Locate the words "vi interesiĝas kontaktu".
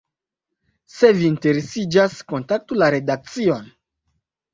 1.17-2.79